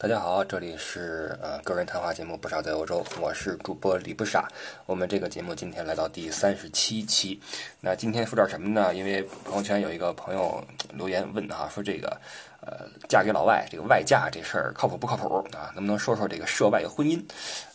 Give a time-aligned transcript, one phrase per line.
[0.00, 4.48] 大家好，这里是呃个人谈话节目《不傻在欧洲》，我是主播李不傻。
[4.86, 7.40] 我们这个节目今天来到第三十七期。
[7.80, 8.94] 那今天说点什么呢？
[8.94, 12.16] 因为朋友圈有一个朋友留言问哈，说这个
[12.60, 15.72] 呃嫁给老外这个外嫁这事儿靠谱不靠谱啊？
[15.74, 17.20] 能不能说说这个涉外婚姻？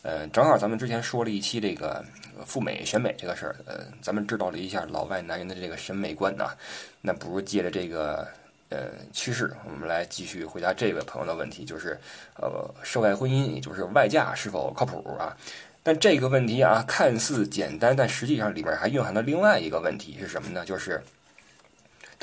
[0.04, 2.02] 呃，正好咱们之前说了一期这个
[2.46, 6.56] 赴美选美这个事儿，呃，咱们知道了一下老外男人的这个审美观啊，
[7.02, 8.26] 那不如借着这个。
[8.74, 11.96] 呃，趋势，我们来继续回答这位朋友的问题，就是，
[12.38, 15.38] 呃，涉外婚姻，也就是外嫁是否靠谱啊？
[15.84, 20.66] 但这个问题啊，看似简单，但实际上里面还蕴含了另外一个问题是什么呢？
[20.66, 21.00] 就是。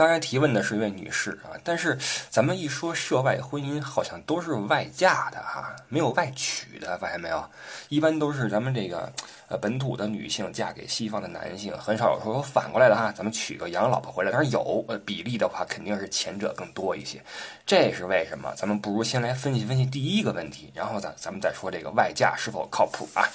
[0.00, 1.98] 当然，提问的是一位女士啊，但是
[2.30, 7.44] 咱们一说涉外婚姻，好像都是外嫁的哈，没有外娶的，发现没有？
[7.90, 9.12] 一般都是咱们这个
[9.48, 14.32] 呃本土的女性嫁给西方的男性，很少有说反过来的哈，咱们娶个洋老婆回来。
[14.32, 17.22] 但是有，呃，比例的话肯定是前者更多一些。
[17.66, 18.54] 这是为什么？
[18.56, 23.28] 咱们不如先来分析分析第一个问题，然后咱咱们再说这个外嫁是否靠谱啊？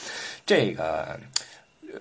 [0.48, 1.20] 这个。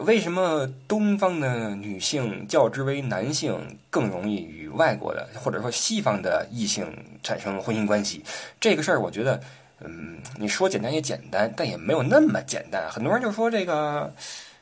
[0.01, 6.87] 为什么东方的女性较之为男性更容易与外国的或者说西方的异性
[7.23, 8.25] 产生婚姻关系？
[8.59, 9.41] 这个事儿，我觉得，
[9.81, 12.91] 嗯，你说简单也简单，但也没有那么简单。
[12.91, 14.13] 很多人就说这个，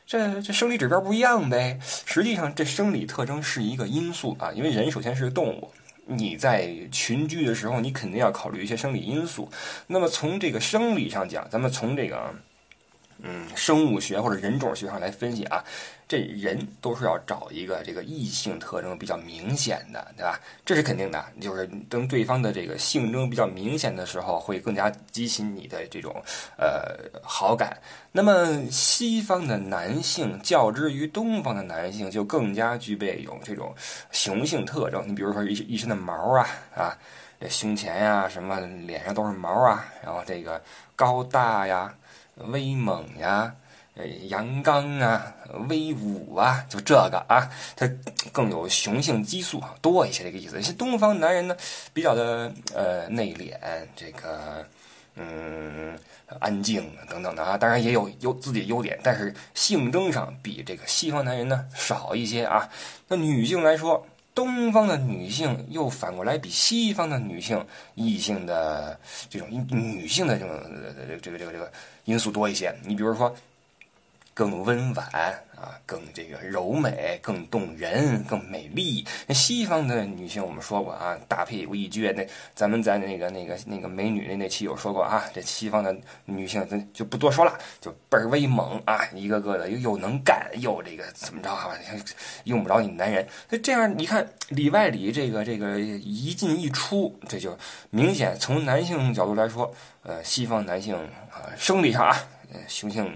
[0.05, 1.79] 这这生理指标不一样呗。
[2.05, 5.71] 实际上，这生理特征是一个因素啊，因为人首先是个动物，
[6.05, 9.49] 你在群居的时候，你肯定要考虑一些生理因素。
[9.87, 12.33] 那么从这个生理上讲，咱们从这个。
[13.25, 15.63] 嗯，生物学或者人种学上来分析啊，
[16.09, 20.37] 这人都是要找一个这个异性特征比较明显的，对吧？
[20.65, 26.13] 这是肯定的，就是等对方的这个性征比较明显的时候，会更加激起你的这种
[26.57, 27.77] 呃好感。
[28.11, 33.73] 那么西方的男性较之于东方的男性，就更加具备有这种
[34.11, 35.07] 雄性特征。
[35.07, 36.97] 你比如说一一身的毛啊啊，
[37.39, 40.61] 这胸前呀什么脸上都是毛啊，然后这个
[40.93, 41.95] 高大呀。
[42.35, 43.53] 威猛呀，
[43.95, 45.33] 呃，阳刚啊，
[45.69, 47.89] 威武啊，就这个啊，它
[48.31, 50.61] 更有雄性激素啊多一些这个意思。
[50.61, 51.55] 像东方男人呢，
[51.93, 53.55] 比较的呃内敛，
[53.95, 54.65] 这个
[55.15, 55.97] 嗯
[56.39, 62.69] 安静等等的啊，当然也有有自己的优点，但是性征上比这个西方男人呢少一些啊。
[63.07, 64.05] 那女性来说。
[64.35, 67.63] 东方的女性又反过来比西方的女性
[67.95, 68.99] 异性的
[69.29, 70.59] 这种女性的这种
[71.21, 71.71] 这个这个这个
[72.05, 72.73] 因素多一些。
[72.83, 73.33] 你比如说，
[74.33, 75.43] 更温婉。
[75.63, 79.05] 啊，更这个柔美，更动人，更美丽。
[79.25, 82.13] 那西方的女性，我们说过啊，大屁股一撅。
[82.13, 85.95] 那咱们在那个那个那个美女那那期有说过啊，这西方的
[86.25, 91.71] 女性咱就不多说了，就倍儿威猛啊，一个个的又又能干，又这个怎么着啊，
[92.43, 93.25] 用不着你男人。
[93.47, 97.57] 那这样你看里外里这个这个一进一出，这就
[97.89, 100.93] 明显从男性角度来说，呃，西方男性
[101.31, 102.17] 啊，生理上啊，
[102.67, 103.09] 雄性。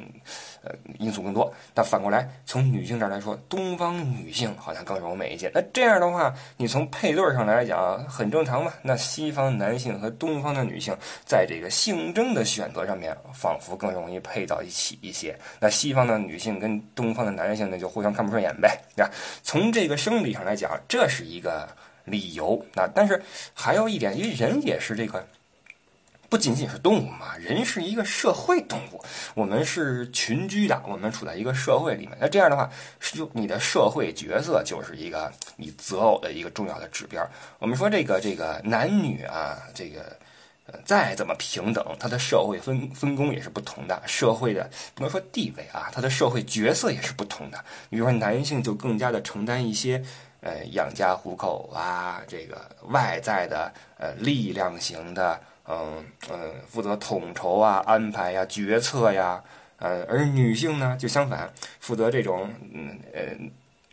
[0.63, 5.51] 呃，因素更多，但反过来从女性这儿来说，东方女性好像更柔美一些。
[5.53, 8.73] 那这样的话，你从配对上来讲很正常嘛？
[8.81, 15.38] 那西方男性和东方的女性在这个性征的选择上面，仿佛更容易配到一起一些。
[15.59, 19.12] 那西方的女性跟东方的男性呢，就互相看不顺眼呗，对吧？
[19.44, 21.67] 从这个生理上来讲，这是一个
[22.06, 22.66] 理由。
[22.73, 23.22] 那但是
[23.53, 25.25] 还有一点，因为人也是这个。
[26.29, 29.01] 不仅仅是动物嘛，人是一个社会动物，
[29.33, 32.17] 我们是群居的，我们处在一个社会里面。
[32.19, 37.25] 那这样的话，就你的社会角色就是一个你择偶的一个重要的指标。
[37.59, 40.01] 我们说这个这个男女啊，这个
[40.66, 47.63] 呃再怎么平等，他的社会分分工也是不同的，社会的不能说地位啊，他的社会角色也是不同的。
[47.89, 50.03] 比如说男性就更加的承担一些
[50.41, 55.39] 呃养家糊口啊，这个外在的呃力量型的。
[55.67, 59.44] 嗯嗯，负责统筹啊、安排呀、决策呀，
[59.79, 63.22] 嗯，而女性呢就相反，负责这种嗯呃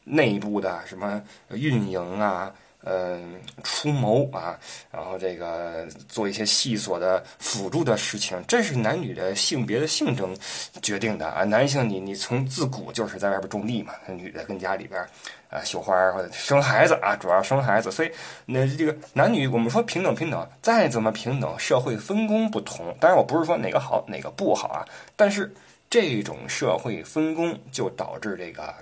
[0.04, 1.20] 内部的什么
[1.50, 2.52] 运营啊、
[2.84, 4.58] 嗯出谋啊，
[4.90, 10.36] 然后这个做一些细琐的辅助的事情，这是男女的性别的性征
[10.82, 11.44] 决定的啊。
[11.44, 15.04] 男性你你从自古就是在外边种地嘛，女的跟家里边。
[15.50, 18.10] 啊，绣花或者生孩子啊，主要生孩子，所以
[18.44, 22.92] 那这个男女，我们说平等平等，再怎么平等，社会分工不同。
[22.98, 25.54] 当然，我不是说哪个好哪个不好啊，但是
[25.88, 28.74] 这种社会分工就导致这个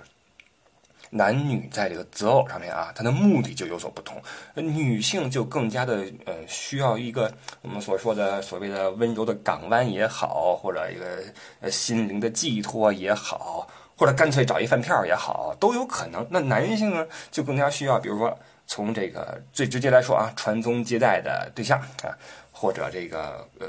[1.13, 4.21] 男女在这个择偶上面啊，它的目的就有所不同。
[4.55, 7.31] 女性就更加的呃，需要一个
[7.61, 11.23] 我们所说的所谓的温柔的港湾也好，或者一个
[11.61, 13.67] 呃心灵的寄托也好。
[13.95, 16.25] 或者干脆找一饭票也好，都有可能。
[16.31, 18.35] 那男性呢，就更加需要，比如说
[18.65, 22.09] 从这个最直接来说啊，传宗接代的对象啊，
[22.51, 23.67] 或者这个呃，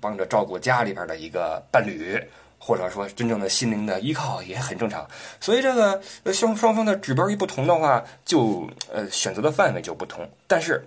[0.00, 2.18] 帮着照顾家里边的一个伴侣，
[2.66, 5.06] 或者说真正的心灵的依靠也很正常。
[5.40, 6.02] 所以这个
[6.32, 10.28] 双双方的指标一不同的话，就呃选择的范围就不同。
[10.48, 10.84] 但是。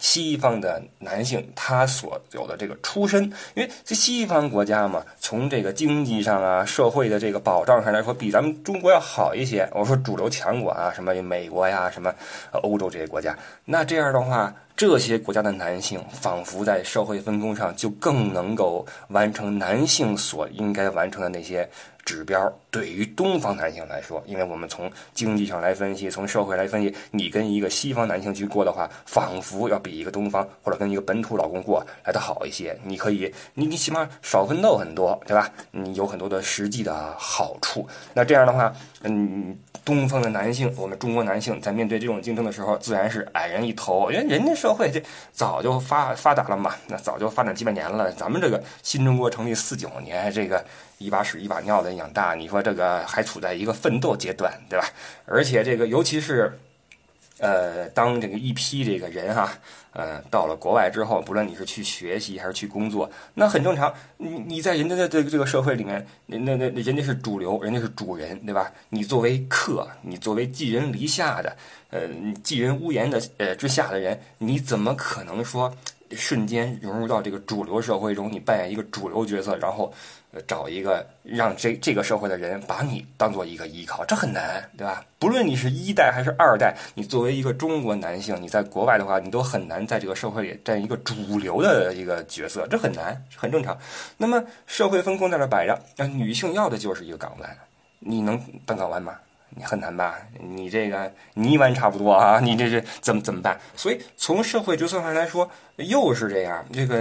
[0.00, 9.68] 西方的男性，他所有的这个出身，因为这西方国家嘛，从这个经济上啊、社会的这个保障上来说，比咱们中国要好一些。
[9.72, 12.14] 我说主流强国啊，什么美国呀、什么
[12.62, 21.68] 欧洲这些国家，那这样的话，这些国家的男性仿佛在社会分工上就更能够完成男性所应该完成的那些。
[22.08, 32.74] 指标对于东方男性来说，因为我们从经济上来分析，从社会来分析，你跟一个西方男性去过的话，仿佛要比一个东方或者跟一个本土老公过来的好一些。
[32.82, 35.52] 你可以，你你起码少奋斗很多，对吧？
[35.70, 37.86] 你有很多的实际的好处。
[38.14, 38.72] 那这样的话，
[39.02, 39.54] 嗯，
[39.84, 44.10] 东方的男性，我们中国男性在面对这种竞争的时候，自然是矮人一头。
[44.10, 48.10] 因为人家社会这早就发发达了嘛，那早就发展几百年了。
[48.12, 50.64] 咱们这个新中国成立四九年，这个。
[50.98, 54.86] 一把屎一把尿的养大，你说这个还处在一个奋斗阶段，对吧？
[55.26, 56.52] 而且这个尤其是，
[57.38, 59.52] 呃，当这个一批这个人哈，
[59.92, 63.94] 呃，到了国外之后，不论你是去学习还是去工作，那很正常。
[64.16, 68.72] 你你在人家的这个这个社会里面，那那那人家是主流，人家是主人，对吧？
[68.88, 71.56] 你作为客，你作为寄人篱下的，
[71.90, 72.00] 呃，
[72.42, 75.72] 寄人屋檐的呃之下的人，你怎么可能说
[76.12, 78.30] 瞬间融入到这个主流社会中？
[78.30, 79.92] 你扮演一个主流角色，然后。
[80.46, 85.02] 找一个让这这个社会的人把你当做一个依靠，这很难，对吧？
[85.18, 93.76] 不论你是一代还是二代，你作为一个中国男性，你在国外的话，你都很难在这个社会里占一个主流的一个角色，这很难，很正常。
[94.18, 97.58] 那么社会分工在那摆着，那女性要的就是一个港湾，
[97.98, 99.14] 你能当港湾吗？
[99.50, 100.18] 你很难吧？
[100.40, 103.58] 你这个泥湾差不多啊， 你这是怎么怎么办？
[103.74, 106.64] 所以从社会角色上来说，又是这样。
[106.72, 106.96] 这个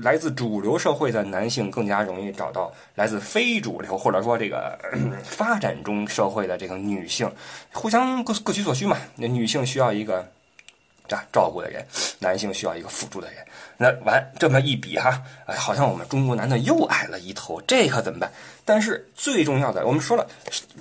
[0.00, 4.78] 来自主流社会的男性更加容易找到来自非主流或者说这个
[5.24, 7.30] 发展中社会的这个女性，
[7.72, 8.96] 互相各各取所需嘛。
[9.16, 10.26] 那女性需要一个
[11.06, 11.84] 这照顾的人，
[12.20, 13.44] 男性需要一个辅助的人。
[13.76, 18.30] 那完这么一比哈，哎，好像我们中国男的又矮了一头，这可怎么办？
[18.66, 20.26] 但是最重要的，我们说了，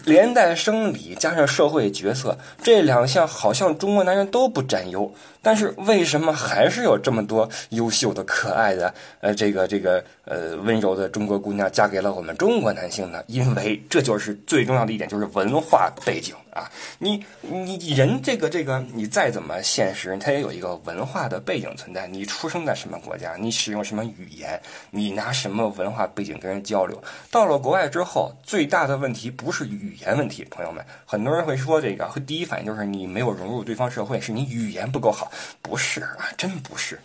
[0.06, 5.14] 连带生理加上社会角色这两项，好像中国男人都不占优。
[5.42, 13.22] 但是为什么还是有这么多优秀的、可爱的、呃，这个这个呃温柔的中国姑娘嫁给了我们中国男性呢？
[13.28, 16.72] 因为这就是最重要的一点，就是文化背景啊。
[16.98, 22.08] 你你人这个这个，你再怎么现实，它也有一个文化的背景存在。
[22.08, 23.38] 你出生在什么国家？
[23.40, 24.62] 你使用什么语言？
[24.92, 27.02] 你拿什么文化背景跟人交流？
[27.32, 35.32] 到了国外之后，最大的问题不是语言问题，朋友们，很多人会说这个，会第一反应就是你没有融入对方社会，是你语言不够好。
[35.62, 37.00] 不是啊，真不是。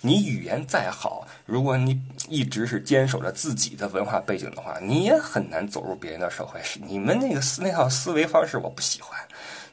[0.00, 6.60] 你语言再好，如果你一直是坚守着自己的文化背景的话，你也很难走入别人的社会。
[6.62, 9.18] 是你们那个思那套思维方式，我不喜欢。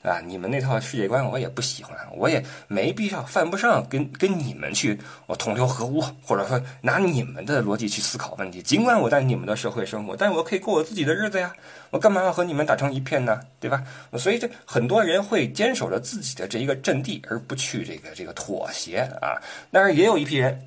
[0.06, 8.62] 啊，你们那套世界观我也不喜欢，我也没必要，犯不上跟跟你们去我同流合污，或者说拿你们的逻辑去思考问题。
[8.62, 11.52] 尽管我在你们的社会生活，但我可以过我自己的日子呀，
[11.90, 13.42] 我干嘛要和你们打成一片呢？
[13.60, 13.84] 对吧？
[14.14, 19.42] 所以这很多人会坚守着自己的这一个阵地，而不去这个这个妥协啊。
[19.72, 20.62] 但是也有一批人。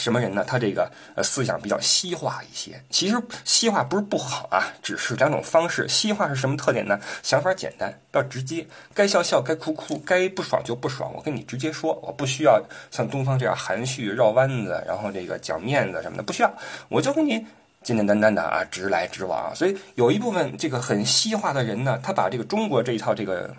[0.00, 0.42] 什么人呢？
[0.44, 2.82] 他这个呃思想比较西化一些。
[2.90, 5.86] 其实西化不是不好啊，只是两种方式。
[5.86, 6.98] 西化是什么特点呢？
[7.22, 12.60] 想法简单，要直接，该笑笑，该哭哭，该不爽就不爽，我跟你直接说，我不需要
[12.90, 16.52] 像东方这样含蓄绕弯子，然后这个讲面子什么的，不需要，
[16.88, 17.46] 我就跟你
[17.82, 19.54] 简简单单的啊，直来直往。
[19.54, 23.54] 所以有一部分这个很西化的人呢，他把这个中国这一套这个。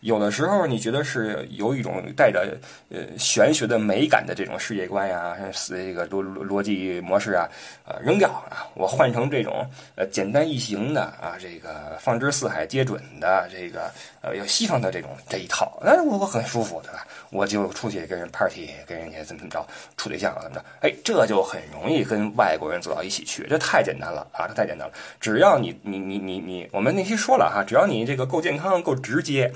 [0.00, 2.56] 有的时候你觉得是有一种带着
[2.88, 5.36] 呃玄学的美感的这种世界观呀，
[5.68, 7.48] 这个逻逻辑模式啊，
[7.84, 13.90] 呃扔掉啊，我换成这种呃简单易行的啊，这个放之四海皆准的这个
[14.20, 17.04] 呃有西方的这种这一套，那我我很舒服，对吧？
[17.30, 20.64] 我就出去跟人 party，跟人家怎么怎么着处对象怎么着？
[20.80, 24.94] 哎，这就很容易跟外国人走到一起去，这太简单了啊，这太简单了。
[25.20, 29.52] 只要你你你你你，我们那期说了哈，只要你这个够健康、够直接。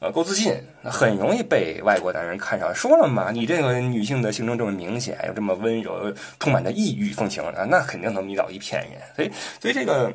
[0.00, 2.74] 呃，够自信，很容易被外国男人看上。
[2.74, 9.00] 说了嘛，你这个女性的性征这么明显，又这么温柔，又充满着异域风情啊，那肯定能迷倒一片人。
[9.16, 9.30] 所以，
[9.62, 10.12] 所以这个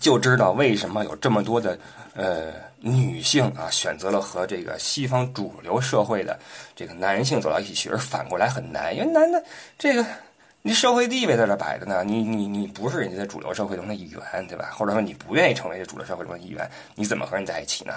[0.00, 1.76] 就知道为什么有这么多的
[2.14, 6.38] 呃女性啊，选择了和这个西方主流社会的
[6.76, 9.42] 这个男性走到一起去，而反过来很难，因为男的
[9.76, 10.06] 这个
[10.64, 14.70] 你社会地位在这摆着呢，你你你不是人家的主流社会中的一员，对吧？
[14.72, 17.94] 或者说你不愿意成为这主流社会中的一员，你怎么和人在一起呢？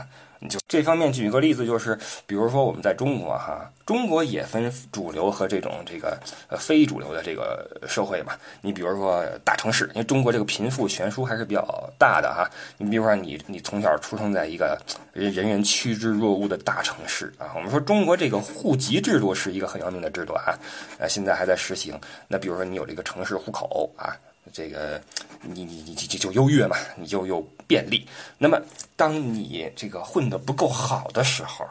[0.47, 6.17] 就这方面举一个例子，就是比如说我们在中国哈，中国也分主流和这种这个
[6.49, 8.33] 呃非主流的这个社会嘛。
[8.61, 11.63] 你比如说大城市，因为中国这个贫富悬殊还是比较
[11.97, 12.49] 大的哈。
[12.77, 14.77] 你比如说你你从小出生在一个
[15.13, 20.57] 人人人趋之若鹜的大城市啊，我们说中国这个户籍制度是一个很要命的制度啊，
[20.99, 21.99] 呃现在还在实行。
[22.27, 24.15] 那比如说你有这个城市户口啊。
[24.53, 25.01] 这个，
[25.41, 28.07] 你你你就就优越嘛，你就有便利。
[28.37, 28.61] 那么，
[28.95, 31.65] 当你这个混得不够好的时候，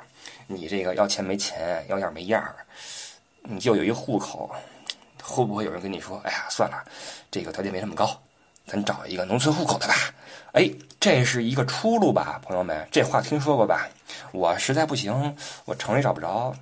[0.47, 2.45] 你这个要钱没钱，要样没样，
[3.43, 4.55] 你就有一户口，
[5.23, 6.85] 会不会有人跟你说：“哎呀，算了，
[7.31, 8.21] 这个条件没那么高，
[8.67, 9.95] 咱找一个农村户口的吧？”
[10.53, 13.89] 哎，这是一个出路吧，朋友们，这话听说过吧？
[14.33, 16.55] 我实在不行，我城里找不着。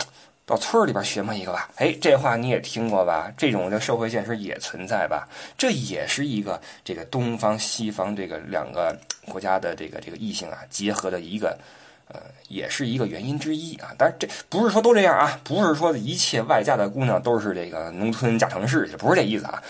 [0.45, 3.33] 到村里边学么一个吧，哎，这话你也听过吧？
[3.39, 5.29] 这种的社会现实也存在吧？
[5.57, 11.57] 这也是一个这个东方西方这个两个国家的这个这个异性啊结合的一个，
[12.09, 13.95] 呃，也是一个原因之一啊。
[13.97, 19.63] 但是这不是说都这样啊，不是说一切外嫁的姑娘都是这个农村嫁城市去，不是这意思啊。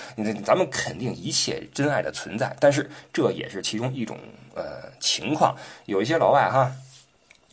[0.42, 4.18] 咱们肯定一切真爱的存在，但是这也是其中一种
[4.54, 5.54] 呃情况。
[5.84, 6.72] 有一些老外哈。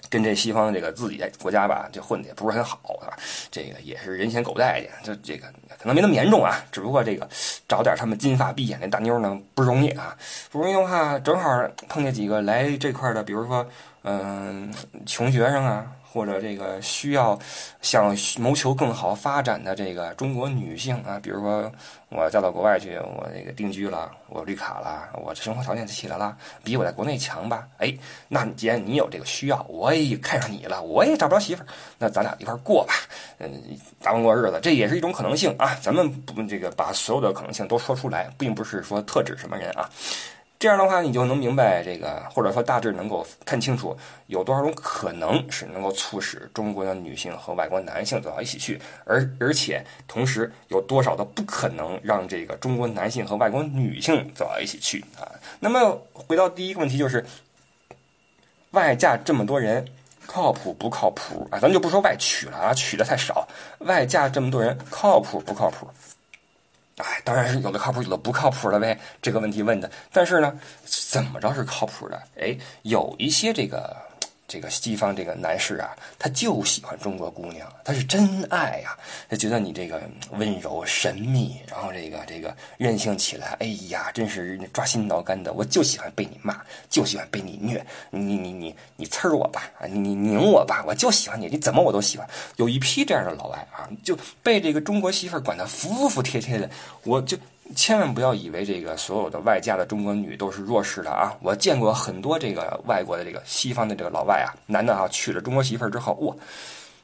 [0.09, 3.17] 跟这西方这个自己的国家吧，就混的也不是很好，是吧？
[3.51, 5.47] 这个也是人嫌狗带去，就这个
[5.77, 6.63] 可能没那么严重啊。
[6.71, 7.27] 只不过这个
[7.67, 10.17] 找点他们金发碧眼的大妞呢不容易啊，
[10.51, 11.49] 不容易的话，正好
[11.87, 13.65] 碰见几个来这块的，比如说
[14.03, 14.73] 嗯
[15.05, 15.85] 穷学生啊。
[16.11, 17.37] 或者这个需要
[17.81, 21.71] 想谋求更好发展的这个中国女性啊，比如说
[22.09, 27.67] 我嫁到国外去，我这个定居了，我绿卡了，我生活条件起来了，比我在国内强吧？
[27.77, 27.95] 哎，
[28.27, 31.67] 那既然你有这个需要，我也看上你了，我也找不着媳妇儿，
[31.99, 32.93] 那咱俩一块儿过吧，
[33.37, 33.51] 嗯，
[34.01, 35.75] 打工过日子，这也是一种可能性啊。
[35.81, 39.87] 咱们不这个把所有的可能性都说出来，并不是说特指什么人啊。
[40.59, 43.97] 这样的话，你就能明白这个，或者说大致能够看清楚
[44.27, 55.23] 有多少种可能是能够促使中国的女性和外国男性走到一起去，而而且同时有多少的不可能让这个中国男性和外国女性走到一起去啊？
[55.61, 57.25] 那么回到第一个问题，就是
[58.71, 59.87] 外嫁这么多人，
[60.27, 61.57] 靠谱不靠谱啊？
[61.57, 63.47] 咱就不说外娶了啊，娶的太少，
[63.79, 65.87] 外嫁这么多人，靠谱不靠谱？
[66.99, 68.99] 哎，当然是有的靠谱，有的不靠谱的呗。
[69.21, 72.21] 这个问题问的，但是呢，怎么着是靠谱的？
[72.39, 74.08] 哎，有一些这个。
[74.49, 78.97] 这个西方这个男士啊，他就喜欢中国姑娘，他是真爱呀，
[79.29, 80.01] 他觉得你这个
[80.31, 85.53] 温柔神秘，然后这个这个任性起来，哎呀，真是抓心挠肝的。
[85.53, 92.27] 我就喜欢被你骂，就喜欢被你虐，你你你你呲我吧，啊，你你拧我吧，我就喜欢你，你怎么我都喜欢。
[92.55, 96.67] 有一批这样的老外啊，就被这个中国媳妇管得服服帖帖的，
[97.03, 97.37] 我就。
[97.75, 101.31] 千万不要以为这个所有的外嫁的中国女都是弱势的啊！
[101.39, 106.35] 我见过很多这个外国的这个西方的这个老外啊，男的啊娶了中国媳妇儿之后，哇，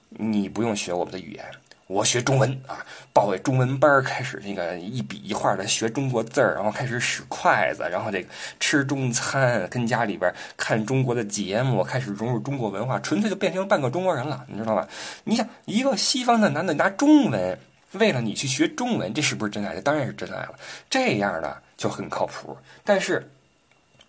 [0.10, 1.46] 你不用学我们的语言，
[1.86, 8.30] 我学中文啊，报个中文班开始那个一笔一画的学中国字儿，然后开始使筷子，然后这个
[8.60, 14.88] 吃中餐，跟家里边看中国的节目，开始融入中国文化，纯粹就变成半个中国人了，你知道吧？
[15.26, 17.60] 你想一个西方的男的拿中文。
[17.96, 19.74] 为了你去学中文，这是不是真爱？
[19.76, 20.56] 这当然是真爱了。
[20.90, 22.58] 这样的就很靠谱。
[22.84, 23.30] 但是，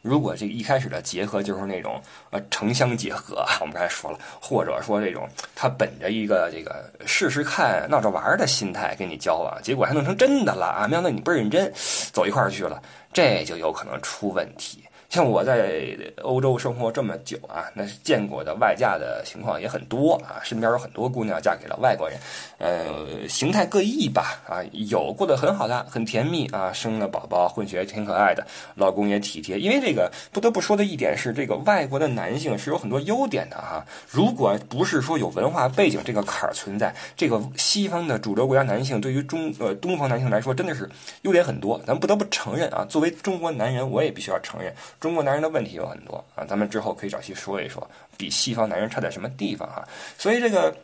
[0.02, 2.00] 如果这一开始的结合就是那种
[2.30, 10.86] 呃城乡结合， 我们刚才说了，或者说这种他本着一个这个试试看、闹着玩的心态跟你交往，结果还弄成真的了啊！
[10.86, 11.72] 没想到你倍儿认真，
[12.12, 12.80] 走一块儿去了，
[13.12, 14.84] 这就有可能出问题。
[15.08, 22.18] 像我在欧洲生活这么久啊，那是见过的外嫁的情况也很多啊，身边有很多姑娘嫁给了外国人，
[22.58, 29.58] 呃，形态各异吧啊，有过得很好的，很甜蜜啊，生了宝宝，混血挺可爱的，老公也体贴。
[29.58, 33.86] 因为这个不得不说的一点是，这个外国的男性是有很多优点的哈。
[34.10, 40.90] 如果不是说有文化背景这个坎儿存在，这个西方的主流国家男性对于中呃东方男性来说真的是
[41.22, 42.84] 优点很多，咱不得不承认啊。
[42.88, 44.74] 作为中国男人，我也必须要承认。
[45.00, 49.86] 中国男人的问题有很多啊，咱们之后可以找去说一说，比西方男人差在什么地方哈。
[50.18, 50.74] 所以这个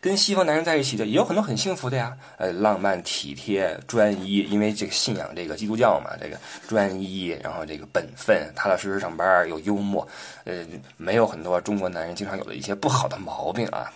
[0.00, 6.38] 跟西方男人在一起的也有很多很幸福的呀，呃，浪漫体贴、专一，因为这个信仰这个基督教嘛，这个
[6.68, 10.06] 专一，然后这个本分、踏踏实实上班，有幽默，
[10.44, 10.64] 呃，
[10.96, 13.90] 没有很多中国男人经常有的一些不好的毛病啊，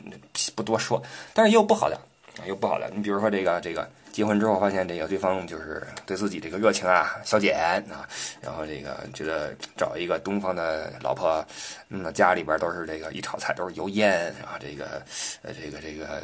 [0.55, 1.03] 不多说，
[1.35, 2.01] 但是也有不好的，
[2.47, 3.89] 有不好的，你比如说这个这个。
[4.19, 7.57] 结婚之后发现这个对方就是对自己这个热情啊消减
[7.89, 8.03] 啊，
[8.41, 11.47] 然后这个觉得找一个东方的老婆，
[11.87, 15.01] 那家里边都是这个一炒菜都是油烟，啊这个
[15.43, 16.21] 呃这个这个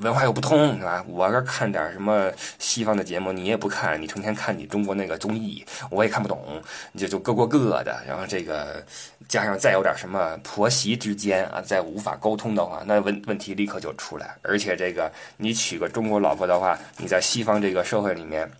[0.00, 1.04] 文化又不通，是吧？
[1.08, 6.60] 我这看点什么西方的节目，你也不看，你成天看你中国那个综艺，我也看不懂，
[6.96, 8.02] 就就各过各的。
[8.06, 8.84] 然后这个
[9.28, 14.34] 加上再有点什么婆媳之间啊，再无法沟通的话，那问问题立刻就出来。
[14.42, 18.50] 而且这个你娶个中国老婆的话，你在西方这个社会里面。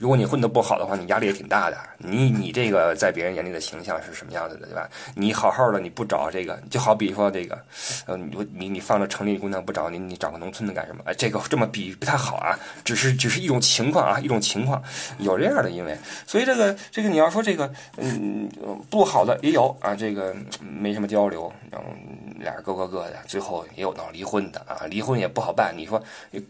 [0.00, 1.76] 如果你混得不好的话，你压力也挺大的。
[1.98, 4.88] 你你这个在别人眼里的形象是什么样子的，对吧？
[5.14, 7.62] 你好好的你不找这个，就好比说这个，
[8.06, 11.02] 呃，你你放着城里姑娘不找你，你找个农村的干什么？
[11.04, 14.82] 哎，这个这么比不太好啊，只是只是一种情况啊，一种情况
[15.18, 15.94] 有这样的，因为
[16.26, 18.48] 所以这个这个你要说这个嗯
[18.88, 21.86] 不好的也有啊，这个没什么交流，然后
[22.38, 25.74] 俩人各过各的，最后也有闹离婚的啊，离婚也不好办。
[25.76, 26.02] 你说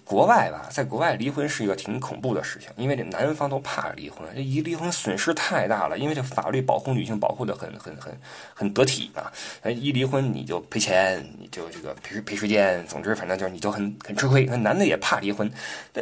[0.05, 3.35] 国外吧，在国外离婚是一个挺恐怖的事情，因为这男。
[3.41, 8.13] 方都怕离婚，这一离婚损失太大了，因为这法律保护女性保护的很很很
[8.55, 9.33] 很得体啊，
[9.71, 14.45] 一离婚你就赔钱，你就这个赔赔时间，总之反正就是你就很很吃亏。
[14.45, 15.51] 那男的也怕离婚，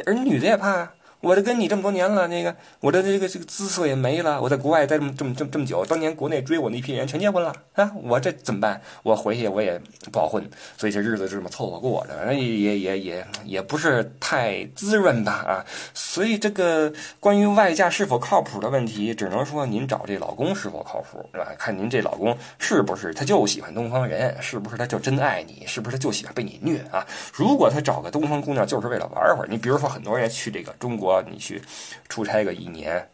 [0.05, 0.91] 而女的也怕。
[1.21, 4.41] 我这跟你这么多年了，那个我的这个这个姿色也没了。
[4.41, 7.91] 我在国外待这么这么这么这么久，当年国内追我那批人全结婚了啊！
[8.03, 8.81] 我这怎么办？
[9.03, 9.77] 我回去我也
[10.13, 15.65] 不好混，所以这日子就这么凑合过着，也也也也也不是太滋润吧啊！
[15.93, 21.47] 所以这个关于外嫁是否靠谱的问题，只能说您找这老公是否靠谱，是吧？
[21.59, 27.05] 看您这老公是不是他就喜欢东方人，是不是他就真爱你，是不是他就喜欢被你虐啊？
[27.33, 31.08] 如果他找个东方姑娘就是为了玩会儿，你比如说很多人去这个中国。
[31.29, 31.61] 你去
[32.07, 33.09] 出差个一年。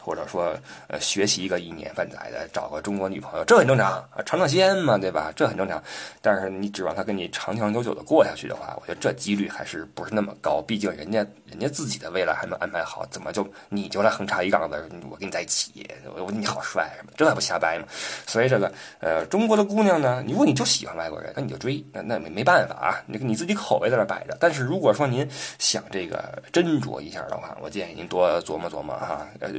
[0.00, 0.56] 或者说，
[0.88, 5.32] 呃，学习一个一年半载的，找个中国女朋友，这很正常啊，尝尝鲜嘛，对吧？
[5.34, 5.82] 这很正常。
[6.20, 10.62] 但是你指望他跟你长长久久的过下去的话，我觉得这几率还是不是那么高。
[10.62, 14.88] 毕竟人家人家自己的未来还没安排好，怎么就你就来横插一杠子？
[15.10, 17.12] 我跟你在一起，我你好帅什么？
[17.16, 17.86] 这还不瞎掰吗？
[18.26, 24.36] 所以这个，呃，中国的姑娘呢，如果你就喜欢外国人，那你就追，那那没没办法啊，你你自己口味在那摆着。
[24.38, 25.28] 但是如果说您
[25.58, 29.50] 想这个斟酌一下的话，我建议您多琢磨琢磨哈，呃。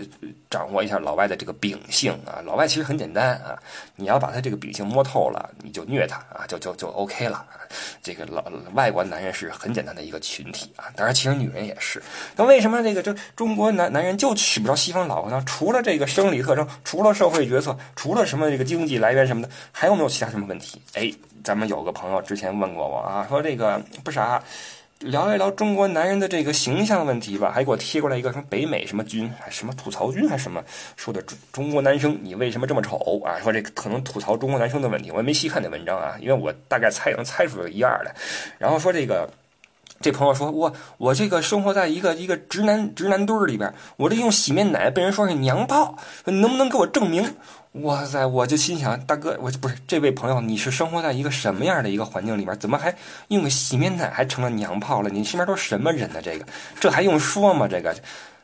[0.50, 3.58] 掌握一下老外的这个秉性啊，老外其实很简单啊，
[3.96, 7.46] 你要把他这个秉性摸透了，你就虐他啊，就就就 OK 了。
[8.02, 8.44] 这个老
[8.74, 12.02] 外国男人是很简单的一个群体啊，当然其实女人也是。
[12.36, 15.44] 那为什么这个这中国男男人就娶不着西方老婆呢？
[15.46, 20.82] 除了这个生理特征，除了社会角色，除了什么这个经济来源什么的，还有没有其他什么问题？
[20.94, 21.12] 哎，
[21.44, 24.42] 咱们有个朋友之前问过我啊，说这个不傻。
[25.02, 30.64] 聊一聊中国男人的这个形象问题吧，还给我贴过来一个什么北美什么军，什么吐槽军，还什么
[30.96, 33.38] 说的中中国男生你为什么这么丑啊？
[33.40, 38.12] 说这可能吐槽中国男生的问题，我也没细看那文章啊，因为我大概猜能猜出一二来。
[38.58, 39.30] 然后说这个
[40.02, 47.36] 这朋友说我我这个生活在一个一个直男直男堆儿里边，我这用洗面奶被人说是娘炮，你能不能给我证明？
[47.82, 48.26] 哇塞！
[48.26, 52.58] 我就心想，大哥，我不是这位朋友，你是生活在一个什么样的一个环境里面？
[52.58, 52.96] 怎么还
[53.28, 55.10] 用个洗面奶还成了娘炮了？
[55.10, 56.22] 你身边都是什么人呢？
[56.22, 56.46] 这个，
[56.80, 57.68] 这还用说吗？
[57.68, 57.96] 这个，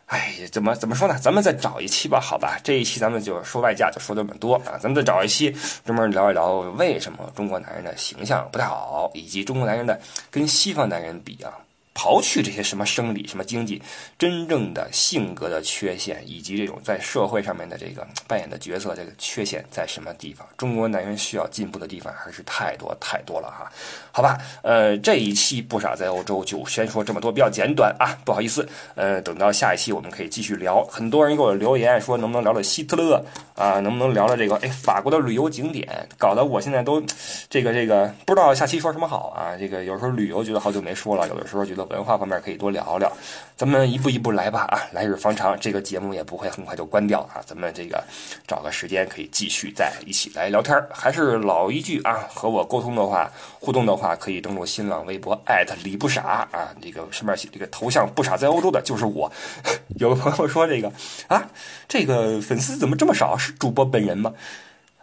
[0.07, 1.17] 哎，怎么怎么说呢？
[1.19, 2.59] 咱们再找一期吧，好吧？
[2.63, 4.77] 这一期咱们就说外嫁，就说这么多啊。
[4.79, 11.51] 咱们再找一期专门聊一聊为什么中国男人的形象不太好，以及中国男人的跟西方男人比啊。
[11.93, 13.81] 刨去这些什么生理、什么经济，
[14.17, 20.47] 真正的性格的缺陷，以及这种在社会上面的这个扮演的角色这个缺陷在什么地方？
[20.57, 23.71] 中国男人需要进步的地方还是太多太多了哈。
[24.11, 30.83] 好吧，呃，这一期不傻在欧洲就先说这么多，比较简短啊，不好意思，呃，等到下一期我们可以继续聊。
[30.85, 33.23] 很多人给我留言说能不能聊聊希特勒
[33.55, 36.09] 啊，能不能聊聊这个哎法国的旅游景点？
[36.17, 37.01] 搞得我现在都
[37.49, 39.55] 这个这个不知道下期说什么好啊。
[39.55, 41.82] 这个有时候旅游觉得好久没说了，有的时候觉得。
[41.85, 43.11] 文化方面可以多聊聊，
[43.55, 44.81] 咱们一步一步来吧啊！
[44.91, 47.41] 来日方长，这个节目也不会很快就关掉啊！
[47.45, 48.03] 咱们这个
[48.47, 55.39] 找个时间可以继续在一起来聊天还是老一句啊，和我沟通的话、互动的话，可以登录新浪微博
[55.83, 59.31] 李不傻啊，这个上面写这个头像不傻在欧洲的就是我。
[59.99, 60.91] 有个朋友说这个
[61.27, 61.47] 啊，
[61.87, 63.37] 这个粉丝怎么这么少？
[63.37, 64.33] 是主播本人吗？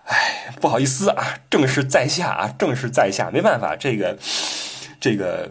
[0.05, 4.19] 哎，不好意思啊，正是在下啊，正是在下，没办法，这个
[5.01, 5.51] 这个。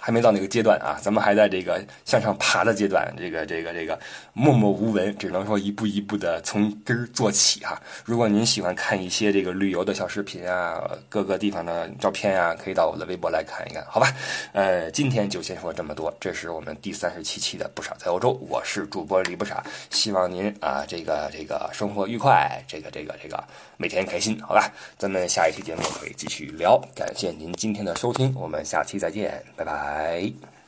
[0.00, 3.98] 还没到那个阶段啊，咱们还在这个向上爬的阶段，这个这个这个
[4.32, 7.80] 默默无闻，只能说一步一步的从根儿做起哈。
[8.04, 14.10] 如果您喜欢看一些这个旅游的小视频啊，各个地方的照片啊，可以到我的微博来看一看，好吧？
[14.52, 23.44] 呃，今天就先说这么多，这是我们第三十七期的不傻在欧洲，我是主播李不傻，希望您啊这个这个生活愉快，这个这个这个
[23.80, 24.70] 每天开心，好吧？
[24.98, 30.59] 咱们下一期节目可以继续聊，感谢您今天的收听，我们下期再见，拜拜。